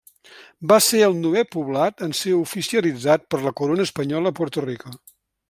[0.71, 4.97] Va ser el novè poblat en ser oficialitzat per la corona espanyola a Puerto Rico.